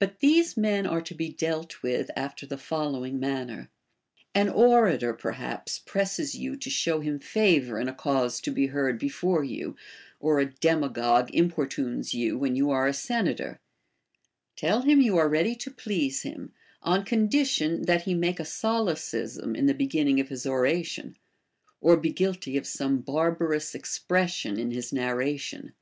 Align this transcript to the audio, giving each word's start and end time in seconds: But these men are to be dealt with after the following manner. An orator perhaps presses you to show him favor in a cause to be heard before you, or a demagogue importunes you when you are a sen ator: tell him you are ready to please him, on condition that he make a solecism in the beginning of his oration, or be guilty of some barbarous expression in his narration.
But 0.00 0.18
these 0.18 0.56
men 0.56 0.88
are 0.88 1.00
to 1.02 1.14
be 1.14 1.28
dealt 1.28 1.84
with 1.84 2.10
after 2.16 2.46
the 2.46 2.58
following 2.58 3.20
manner. 3.20 3.70
An 4.34 4.48
orator 4.48 5.14
perhaps 5.14 5.78
presses 5.78 6.34
you 6.34 6.56
to 6.56 6.68
show 6.68 6.98
him 6.98 7.20
favor 7.20 7.78
in 7.78 7.86
a 7.88 7.94
cause 7.94 8.40
to 8.40 8.50
be 8.50 8.66
heard 8.74 8.98
before 8.98 9.44
you, 9.44 9.76
or 10.18 10.40
a 10.40 10.46
demagogue 10.52 11.30
importunes 11.32 12.12
you 12.12 12.36
when 12.36 12.56
you 12.56 12.72
are 12.72 12.88
a 12.88 12.92
sen 12.92 13.26
ator: 13.28 13.60
tell 14.56 14.82
him 14.82 15.00
you 15.00 15.16
are 15.16 15.28
ready 15.28 15.54
to 15.54 15.70
please 15.70 16.22
him, 16.22 16.50
on 16.82 17.04
condition 17.04 17.82
that 17.82 18.02
he 18.02 18.14
make 18.14 18.40
a 18.40 18.44
solecism 18.44 19.54
in 19.54 19.66
the 19.66 19.74
beginning 19.74 20.18
of 20.18 20.28
his 20.28 20.44
oration, 20.44 21.16
or 21.80 21.96
be 21.96 22.10
guilty 22.12 22.56
of 22.56 22.66
some 22.66 22.98
barbarous 22.98 23.76
expression 23.76 24.58
in 24.58 24.72
his 24.72 24.92
narration. 24.92 25.72